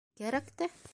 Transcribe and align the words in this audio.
-Кәрәк 0.21 0.51
тә... 0.63 0.71